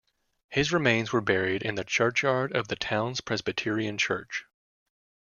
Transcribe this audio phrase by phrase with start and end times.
[0.49, 4.45] His remains were buried in the churchyard of the town's Presbyterian church.